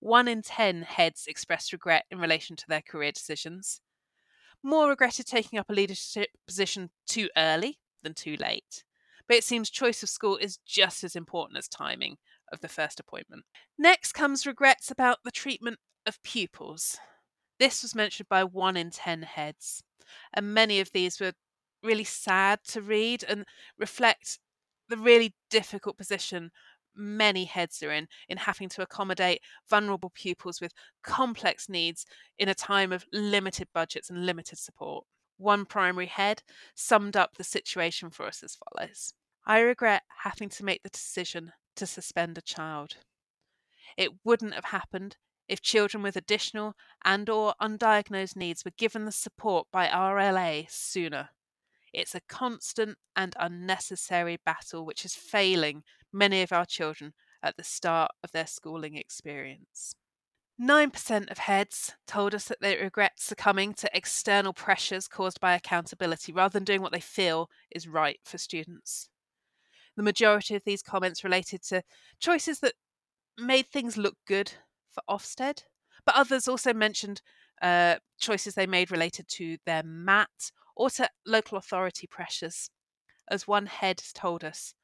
One 0.00 0.28
in 0.28 0.42
ten 0.42 0.82
heads 0.82 1.26
expressed 1.26 1.72
regret 1.72 2.06
in 2.10 2.18
relation 2.18 2.56
to 2.56 2.64
their 2.66 2.82
career 2.82 3.12
decisions. 3.12 3.80
More 4.62 4.88
regretted 4.88 5.26
taking 5.26 5.58
up 5.58 5.70
a 5.70 5.74
leadership 5.74 6.30
position 6.46 6.90
too 7.06 7.28
early 7.36 7.78
than 8.02 8.14
too 8.14 8.36
late. 8.36 8.84
But 9.28 9.36
it 9.36 9.44
seems 9.44 9.70
choice 9.70 10.02
of 10.02 10.08
school 10.08 10.36
is 10.36 10.58
just 10.66 11.04
as 11.04 11.14
important 11.14 11.58
as 11.58 11.68
timing 11.68 12.16
of 12.52 12.60
the 12.60 12.68
first 12.68 12.98
appointment. 12.98 13.44
Next 13.78 14.12
comes 14.12 14.46
regrets 14.46 14.90
about 14.90 15.18
the 15.24 15.30
treatment 15.30 15.78
of 16.06 16.22
pupils. 16.22 16.98
This 17.58 17.82
was 17.82 17.94
mentioned 17.94 18.28
by 18.28 18.42
one 18.42 18.76
in 18.76 18.90
ten 18.90 19.22
heads, 19.22 19.82
and 20.32 20.54
many 20.54 20.80
of 20.80 20.90
these 20.92 21.20
were 21.20 21.32
really 21.82 22.04
sad 22.04 22.60
to 22.68 22.82
read 22.82 23.24
and 23.28 23.44
reflect 23.78 24.38
the 24.88 24.96
really 24.96 25.34
difficult 25.50 25.96
position 25.96 26.50
many 26.94 27.44
heads 27.44 27.82
are 27.82 27.92
in 27.92 28.08
in 28.28 28.36
having 28.36 28.68
to 28.68 28.82
accommodate 28.82 29.40
vulnerable 29.68 30.10
pupils 30.10 30.60
with 30.60 30.74
complex 31.02 31.68
needs 31.68 32.04
in 32.38 32.48
a 32.48 32.54
time 32.54 32.92
of 32.92 33.06
limited 33.12 33.68
budgets 33.72 34.10
and 34.10 34.26
limited 34.26 34.58
support. 34.58 35.04
One 35.38 35.64
primary 35.64 36.06
head 36.06 36.42
summed 36.74 37.16
up 37.16 37.36
the 37.36 37.44
situation 37.44 38.10
for 38.10 38.26
us 38.26 38.42
as 38.42 38.56
follows 38.56 39.14
I 39.46 39.60
regret 39.60 40.02
having 40.22 40.48
to 40.50 40.64
make 40.64 40.82
the 40.82 40.90
decision 40.90 41.52
to 41.76 41.86
suspend 41.86 42.36
a 42.36 42.42
child. 42.42 42.96
It 43.96 44.10
wouldn't 44.24 44.54
have 44.54 44.66
happened 44.66 45.16
if 45.48 45.62
children 45.62 46.02
with 46.02 46.16
additional 46.16 46.74
and 47.04 47.28
or 47.28 47.54
undiagnosed 47.60 48.36
needs 48.36 48.64
were 48.64 48.72
given 48.76 49.04
the 49.04 49.12
support 49.12 49.66
by 49.72 49.88
RLA 49.88 50.70
sooner. 50.70 51.30
It's 51.92 52.14
a 52.14 52.20
constant 52.28 52.98
and 53.16 53.34
unnecessary 53.38 54.38
battle 54.44 54.84
which 54.84 55.04
is 55.04 55.14
failing 55.14 55.82
many 56.12 56.42
of 56.42 56.52
our 56.52 56.64
children 56.64 57.12
at 57.42 57.56
the 57.56 57.64
start 57.64 58.10
of 58.22 58.32
their 58.32 58.46
schooling 58.46 58.96
experience. 58.96 59.94
9% 60.60 61.30
of 61.30 61.38
heads 61.38 61.94
told 62.06 62.34
us 62.34 62.44
that 62.44 62.58
they 62.60 62.76
regret 62.76 63.12
succumbing 63.16 63.72
to 63.72 63.90
external 63.94 64.52
pressures 64.52 65.08
caused 65.08 65.40
by 65.40 65.54
accountability 65.54 66.32
rather 66.32 66.52
than 66.52 66.64
doing 66.64 66.82
what 66.82 66.92
they 66.92 67.00
feel 67.00 67.48
is 67.70 67.88
right 67.88 68.20
for 68.24 68.36
students. 68.36 69.08
The 69.96 70.02
majority 70.02 70.54
of 70.54 70.62
these 70.66 70.82
comments 70.82 71.24
related 71.24 71.62
to 71.68 71.82
choices 72.20 72.60
that 72.60 72.74
made 73.38 73.68
things 73.68 73.96
look 73.96 74.16
good 74.26 74.52
for 74.90 75.02
Ofsted, 75.08 75.62
but 76.04 76.14
others 76.14 76.46
also 76.46 76.74
mentioned 76.74 77.22
uh, 77.62 77.96
choices 78.18 78.54
they 78.54 78.66
made 78.66 78.90
related 78.90 79.28
to 79.28 79.56
their 79.64 79.82
MAT 79.82 80.52
or 80.80 80.88
to 80.88 81.06
local 81.26 81.58
authority 81.58 82.06
pressures. 82.06 82.70
As 83.30 83.46
one 83.46 83.66
head 83.66 84.02
told 84.14 84.42
us, 84.42 84.74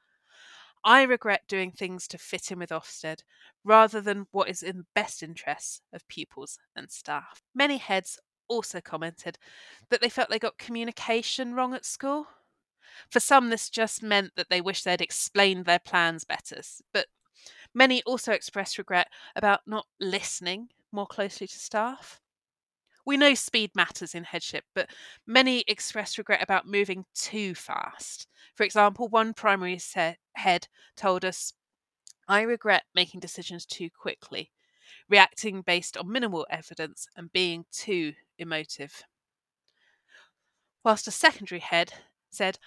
I 0.85 1.03
regret 1.03 1.45
doing 1.49 1.73
things 1.73 2.07
to 2.09 2.19
fit 2.19 2.53
in 2.53 2.59
with 2.59 2.69
Ofsted 2.69 3.23
rather 3.65 4.03
than 4.03 4.27
what 4.31 4.51
is 4.51 4.63
in 4.63 4.77
the 4.77 4.87
best 4.95 5.23
interests 5.23 5.81
of 5.95 6.07
pupils 6.07 6.59
and 6.77 6.91
staff. 6.91 7.41
Many 7.55 7.79
heads 7.79 8.19
also 8.47 8.83
commented 8.83 9.39
that 9.89 10.03
they 10.03 10.11
felt 10.11 10.29
they 10.29 10.39
got 10.39 10.59
communication 10.59 11.55
wrong 11.55 11.73
at 11.73 11.87
school. 11.87 12.27
For 13.11 13.19
some, 13.19 13.49
this 13.49 13.71
just 13.71 14.03
meant 14.03 14.33
that 14.37 14.51
they 14.51 14.61
wish 14.61 14.83
they'd 14.83 15.01
explained 15.01 15.65
their 15.65 15.79
plans 15.79 16.25
better, 16.25 16.61
but 16.93 17.07
many 17.73 18.03
also 18.03 18.33
expressed 18.33 18.77
regret 18.77 19.09
about 19.35 19.61
not 19.67 19.87
listening 19.99 20.69
more 20.93 21.07
closely 21.07 21.47
to 21.47 21.59
staff. 21.59 22.21
We 23.07 23.17
know 23.17 23.33
speed 23.33 23.75
matters 23.75 24.15
in 24.15 24.25
headship, 24.25 24.67
but 24.75 24.91
many 25.27 25.65
express 25.67 26.19
regret 26.19 26.43
about 26.43 26.67
moving 26.67 27.07
too 27.15 27.55
fast. 27.55 28.27
For 28.55 28.65
example, 28.65 29.09
one 29.09 29.33
primary 29.33 29.81
head 30.35 30.69
told 30.95 31.25
us, 31.25 31.55
I 32.29 32.43
regret 32.43 32.85
making 32.95 33.21
decisions 33.21 33.67
too 33.67 33.91
quickly, 33.91 34.53
reacting 35.09 35.63
based 35.63 35.97
on 35.97 36.13
minimal 36.13 36.47
evidence 36.51 37.09
and 37.17 37.33
being 37.33 37.67
too 37.73 38.15
emotive. 38.39 39.05
whilst 40.83 41.07
a 41.07 41.11
secondary 41.11 41.59
head 41.59 41.93
said, 42.31 42.59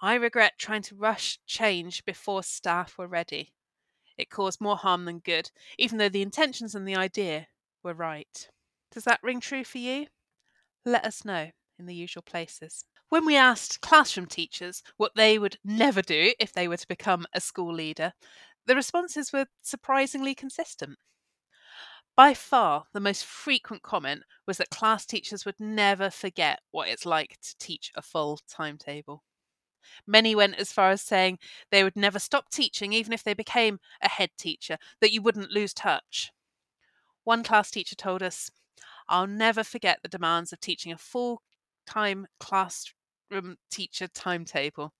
I 0.00 0.14
regret 0.14 0.54
trying 0.58 0.80
to 0.84 0.94
rush 0.96 1.38
change 1.44 2.02
before 2.06 2.42
staff 2.42 2.96
were 2.96 3.06
ready. 3.06 3.52
It 4.18 4.30
caused 4.30 4.60
more 4.60 4.76
harm 4.78 5.06
than 5.06 5.20
good, 5.20 5.50
even 5.78 5.98
though 5.98 6.08
the 6.10 6.22
intentions 6.22 6.74
and 6.74 6.88
the 6.88 6.96
idea 6.96 7.48
were 7.82 7.94
right. 7.94 8.48
Does 8.94 9.04
that 9.04 9.20
ring 9.24 9.40
true 9.40 9.64
for 9.64 9.78
you? 9.78 10.06
Let 10.84 11.04
us 11.04 11.24
know 11.24 11.50
in 11.80 11.86
the 11.86 11.94
usual 11.94 12.22
places. 12.22 12.84
When 13.08 13.26
we 13.26 13.36
asked 13.36 13.80
classroom 13.80 14.26
teachers 14.26 14.84
what 14.96 15.12
they 15.16 15.36
would 15.36 15.58
never 15.64 16.00
do 16.00 16.32
if 16.38 16.52
they 16.52 16.68
were 16.68 16.76
to 16.76 16.86
become 16.86 17.26
a 17.34 17.40
school 17.40 17.74
leader, 17.74 18.12
the 18.66 18.76
responses 18.76 19.32
were 19.32 19.46
surprisingly 19.62 20.34
consistent. 20.34 20.96
By 22.16 22.34
far, 22.34 22.84
the 22.92 23.00
most 23.00 23.24
frequent 23.24 23.82
comment 23.82 24.22
was 24.46 24.58
that 24.58 24.70
class 24.70 25.04
teachers 25.04 25.44
would 25.44 25.58
never 25.58 26.08
forget 26.08 26.60
what 26.70 26.88
it's 26.88 27.04
like 27.04 27.36
to 27.42 27.58
teach 27.58 27.90
a 27.96 28.02
full 28.02 28.38
timetable. 28.48 29.24
Many 30.06 30.36
went 30.36 30.54
as 30.54 30.72
far 30.72 30.90
as 30.90 31.02
saying 31.02 31.40
they 31.72 31.82
would 31.82 31.96
never 31.96 32.20
stop 32.20 32.48
teaching, 32.48 32.92
even 32.92 33.12
if 33.12 33.24
they 33.24 33.34
became 33.34 33.80
a 34.00 34.08
head 34.08 34.30
teacher, 34.38 34.78
that 35.00 35.12
you 35.12 35.20
wouldn't 35.20 35.50
lose 35.50 35.74
touch. 35.74 36.30
One 37.24 37.42
class 37.42 37.72
teacher 37.72 37.96
told 37.96 38.22
us, 38.22 38.50
I'll 39.08 39.26
never 39.26 39.62
forget 39.64 40.00
the 40.02 40.08
demands 40.08 40.52
of 40.52 40.60
teaching 40.60 40.92
a 40.92 40.98
full 40.98 41.42
time 41.86 42.26
classroom 42.40 42.94
um, 43.32 43.56
teacher 43.70 44.06
timetable. 44.08 44.92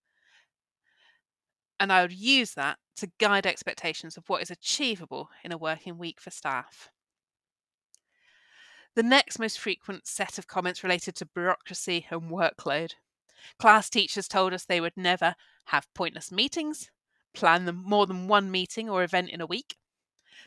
And 1.81 1.93
I 1.93 2.03
would 2.03 2.13
use 2.13 2.53
that 2.55 2.79
to 2.97 3.11
guide 3.19 3.47
expectations 3.47 4.17
of 4.17 4.29
what 4.29 4.43
is 4.43 4.51
achievable 4.51 5.31
in 5.43 5.53
a 5.53 5.59
working 5.59 5.99
week 5.99 6.21
for 6.21 6.31
staff. 6.31 6.91
The 8.95 9.03
next 9.03 9.39
most 9.41 9.59
frequent 9.59 10.07
set 10.07 10.39
of 10.39 10.47
comments 10.47 10.85
related 10.85 11.17
to 11.17 11.27
bureaucracy 11.27 12.07
and 12.11 12.31
workload. 12.31 12.93
Class 13.59 13.91
teachers 13.91 14.29
told 14.29 14.53
us 14.53 14.65
they 14.65 14.81
would 14.81 14.97
never 14.97 15.35
have 15.67 15.93
pointless 15.95 16.31
meetings, 16.31 16.91
plan 17.35 17.65
them 17.65 17.83
more 17.85 18.07
than 18.07 18.29
one 18.29 18.51
meeting 18.51 18.89
or 18.89 19.03
event 19.03 19.31
in 19.31 19.41
a 19.41 19.47
week. 19.47 19.77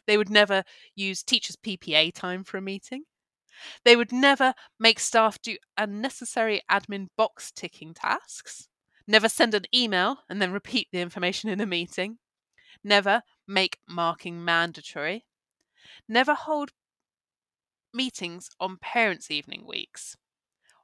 They 0.05 0.17
would 0.17 0.29
never 0.29 0.63
use 0.95 1.23
teachers' 1.23 1.57
PPA 1.57 2.13
time 2.13 2.45
for 2.45 2.57
a 2.57 2.61
meeting. 2.61 3.03
They 3.83 3.95
would 3.95 4.11
never 4.11 4.53
make 4.79 4.99
staff 4.99 5.41
do 5.41 5.57
unnecessary 5.77 6.61
admin 6.69 7.07
box 7.17 7.51
ticking 7.51 7.93
tasks. 7.93 8.69
Never 9.07 9.29
send 9.29 9.53
an 9.53 9.65
email 9.73 10.19
and 10.29 10.41
then 10.41 10.51
repeat 10.51 10.89
the 10.91 10.99
information 10.99 11.49
in 11.49 11.61
a 11.61 11.65
meeting. 11.65 12.17
Never 12.83 13.23
make 13.47 13.79
marking 13.87 14.43
mandatory. 14.43 15.25
Never 16.07 16.33
hold 16.33 16.71
meetings 17.93 18.49
on 18.59 18.77
parents' 18.77 19.31
evening 19.31 19.65
weeks, 19.65 20.15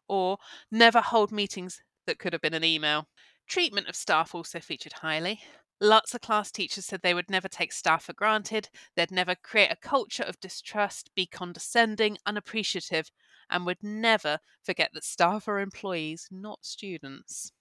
or 0.08 0.38
never 0.72 1.02
hold 1.02 1.32
meetings 1.32 1.82
that 2.08 2.20
could 2.20 2.34
have 2.34 2.42
been 2.42 2.54
an 2.54 2.64
email. 2.64 3.08
Treatment 3.48 3.88
of 3.88 3.96
staff 3.96 4.34
also 4.34 4.60
featured 4.60 4.94
highly. 4.94 5.42
Lots 5.84 6.16
of 6.16 6.22
class 6.22 6.50
teachers 6.50 6.86
said 6.86 7.02
they 7.02 7.14
would 7.14 7.30
never 7.30 7.50
take 7.50 7.74
staff 7.74 8.06
for 8.06 8.14
granted, 8.14 8.70
they'd 8.96 9.12
never 9.12 9.36
create 9.36 9.70
a 9.70 9.76
culture 9.76 10.24
of 10.24 10.40
distrust, 10.40 11.14
be 11.14 11.26
condescending, 11.26 12.18
unappreciative, 12.26 13.12
and 13.50 13.66
would 13.66 13.84
never 13.84 14.40
forget 14.64 14.92
that 14.94 15.04
staff 15.04 15.46
are 15.50 15.60
employees, 15.60 16.30
not 16.32 16.64
students. 16.64 17.52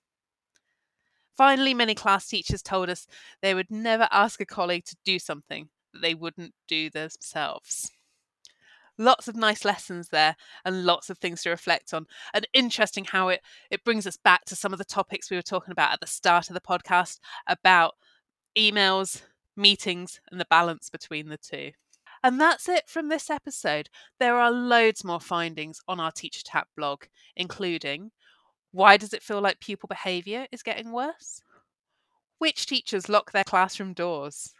Finally, 1.37 1.75
many 1.75 1.97
class 1.97 2.29
teachers 2.29 2.63
told 2.63 2.89
us 2.89 3.09
they 3.41 3.55
would 3.55 3.73
never 3.73 4.07
ask 4.13 4.41
a 4.41 4.47
colleague 4.47 4.85
to 4.85 4.97
do 5.05 5.19
something 5.19 5.71
that 5.93 6.01
they 6.01 6.15
wouldn't 6.15 6.55
do 6.69 6.91
themselves 6.91 7.91
lots 8.99 9.29
of 9.29 9.37
nice 9.37 9.65
lessons 9.65 10.09
there 10.09 10.37
and 10.65 10.85
lots 10.85 11.11
of 11.11 11.19
things 11.19 11.43
to 11.43 11.51
reflect 11.51 11.95
on 11.95 12.07
and 12.35 12.47
interesting 12.53 13.05
how 13.05 13.29
it 13.29 13.41
it 13.71 13.85
brings 13.85 14.07
us 14.07 14.17
back 14.17 14.45
to 14.45 14.55
some 14.55 14.73
of 14.73 14.79
the 14.79 14.85
topics 14.85 15.31
we 15.31 15.37
were 15.37 15.43
talking 15.43 15.73
about 15.73 15.93
at 15.93 16.01
the 16.01 16.07
start 16.07 16.51
of 16.51 16.55
the 16.55 16.61
podcast 16.61 17.19
about 17.47 17.95
emails 18.57 19.23
meetings 19.57 20.21
and 20.31 20.41
the 20.41 20.47
balance 20.47 20.91
between 20.91 21.29
the 21.29 21.39
two. 21.39 21.73
And 22.25 22.41
that's 22.41 22.69
it 22.69 22.89
from 22.89 23.09
this 23.09 23.31
episode. 23.31 23.89
There 24.21 24.37
are 24.37 24.51
loads 24.51 25.05
more 25.05 25.21
findings 25.21 25.81
on 25.89 25.99
our 25.99 26.13
TeacherTapp 26.13 26.65
blog 26.77 27.05
including 27.37 28.13
why 28.73 28.97
does 28.97 29.13
it 29.13 29.23
feel 29.23 29.41
like 29.41 29.61
pupil 29.61 29.87
behaviour 29.87 30.47
is 30.51 30.63
getting 30.63 30.93
worse? 30.93 31.43
Which 32.39 32.67
teachers 32.67 33.09
lock 33.09 33.31
their 33.31 33.45
classroom 33.45 33.93
doors? 33.93 34.55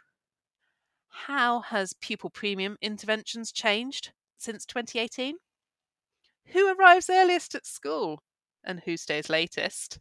How 1.09 1.61
has 1.61 1.93
pupil 1.93 2.29
premium 2.29 2.77
interventions 2.81 3.51
changed 3.51 4.11
since 4.37 4.65
2018? 4.65 5.37
Who 6.47 6.73
arrives 6.73 7.09
earliest 7.09 7.55
at 7.55 7.65
school? 7.65 8.21
And 8.63 8.81
who 8.85 8.97
stays 8.97 9.29
latest? 9.29 9.99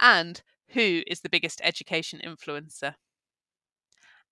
And 0.00 0.42
who 0.68 1.02
is 1.06 1.20
the 1.20 1.28
biggest 1.28 1.60
education 1.62 2.20
influencer? 2.24 2.94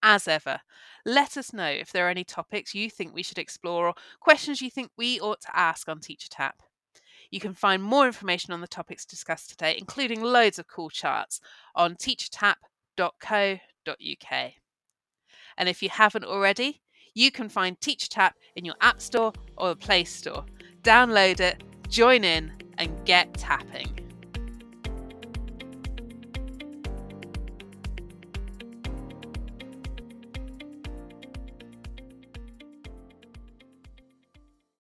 As 0.03 0.27
ever, 0.27 0.61
let 1.07 1.37
us 1.37 1.53
know 1.53 1.69
if 1.69 1.93
there 1.93 2.07
are 2.07 2.11
any 2.11 2.25
topics 2.25 2.75
you 2.75 2.91
think 2.91 3.15
we 3.15 3.23
should 3.23 3.39
explore 3.39 3.87
or 3.87 3.95
questions 4.21 4.61
you 4.61 4.69
think 4.69 4.91
we 4.97 5.21
ought 5.21 5.41
to 5.43 5.57
ask 5.57 5.89
on 5.89 6.01
Teacher 6.01 6.29
Tapp. 6.29 6.63
You 7.31 7.41
can 7.41 7.55
find 7.55 7.83
more 7.83 8.07
information 8.07 8.53
on 8.53 8.61
the 8.61 8.67
topics 8.67 9.07
discussed 9.07 9.51
today, 9.51 9.77
including 9.79 10.23
loads 10.23 10.59
of 10.59 10.67
cool 10.67 10.91
charts, 10.91 11.41
on 11.75 11.95
teachertapp.co.uk. 11.95 14.53
And 15.57 15.69
if 15.69 15.83
you 15.83 15.89
haven't 15.89 16.25
already, 16.25 16.83
you 17.15 17.31
can 17.31 17.49
find 17.49 17.79
TeacherTapp 17.79 18.33
in 18.57 18.65
your 18.65 18.77
App 18.81 19.01
Store 19.01 19.33
or 19.57 19.71
the 19.71 19.77
Play 19.77 20.05
Store. 20.05 20.45
Download 20.83 21.41
it, 21.41 21.63
join 21.89 22.25
in, 22.25 22.53
and 22.79 23.05
get 23.05 23.35
tapping. 23.35 24.02